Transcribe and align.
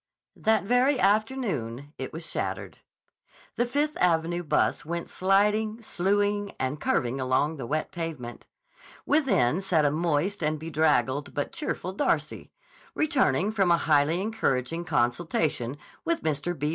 That 0.37 0.63
very 0.63 0.99
afternoon 0.99 1.93
it 1.99 2.11
was 2.11 2.27
shattered. 2.27 2.79
The 3.55 3.67
Fifth 3.67 3.95
Avenue 3.97 4.41
bus 4.41 4.83
went 4.83 5.11
sliding, 5.11 5.79
slewing, 5.83 6.53
and 6.59 6.81
curving 6.81 7.21
along 7.21 7.57
the 7.57 7.67
wet 7.67 7.91
pavement. 7.91 8.47
Within 9.05 9.61
sat 9.61 9.85
a 9.85 9.91
moist 9.91 10.41
and 10.41 10.57
bedraggled 10.59 11.35
but 11.35 11.51
cheerful 11.51 11.93
Darcy, 11.93 12.51
returning 12.95 13.51
from 13.51 13.69
a 13.69 13.77
highly 13.77 14.21
encouraging 14.21 14.85
consultation 14.85 15.77
with 16.03 16.23
Mr. 16.23 16.57
B. 16.57 16.69